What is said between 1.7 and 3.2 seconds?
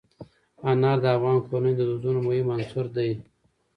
د دودونو مهم عنصر دی.